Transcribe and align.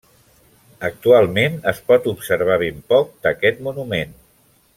Actualment 0.87 1.59
es 1.73 1.81
pot 1.91 2.07
observar 2.13 2.57
ben 2.65 2.81
poc 2.95 3.13
d'aquest 3.27 3.63
monument. 3.69 4.19